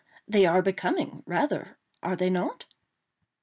[0.27, 2.65] they are becoming—rather—are they not?"